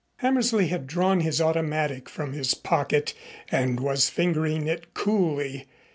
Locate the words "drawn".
0.87-1.19